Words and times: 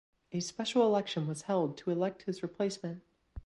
A 0.31 0.39
special 0.39 0.81
election 0.81 1.27
was 1.27 1.43
held 1.43 1.77
to 1.77 1.91
elect 1.91 2.23
his 2.23 2.41
replacement. 2.41 3.03